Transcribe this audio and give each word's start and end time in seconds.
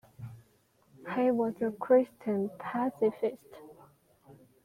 He 1.15 1.29
was 1.29 1.53
a 1.61 1.69
Christian 1.69 2.49
pacifist. 2.57 3.37